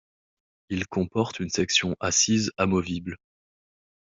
Il 0.69 0.87
comporte 0.87 1.39
une 1.41 1.51
section 1.51 1.95
assise 1.99 2.51
amovible. 2.57 3.19